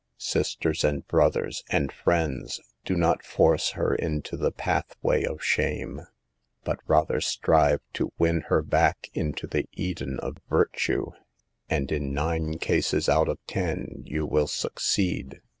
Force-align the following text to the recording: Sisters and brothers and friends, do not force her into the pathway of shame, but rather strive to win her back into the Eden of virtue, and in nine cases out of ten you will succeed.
Sisters 0.17 0.83
and 0.83 1.05
brothers 1.07 1.63
and 1.69 1.91
friends, 1.91 2.59
do 2.85 2.95
not 2.95 3.23
force 3.23 3.73
her 3.73 3.93
into 3.93 4.35
the 4.35 4.51
pathway 4.51 5.23
of 5.23 5.43
shame, 5.43 6.01
but 6.63 6.79
rather 6.87 7.21
strive 7.21 7.81
to 7.93 8.11
win 8.17 8.41
her 8.47 8.63
back 8.63 9.11
into 9.13 9.45
the 9.45 9.69
Eden 9.73 10.19
of 10.21 10.37
virtue, 10.49 11.11
and 11.69 11.91
in 11.91 12.13
nine 12.15 12.57
cases 12.57 13.07
out 13.07 13.29
of 13.29 13.37
ten 13.45 14.01
you 14.03 14.25
will 14.25 14.47
succeed. 14.47 15.39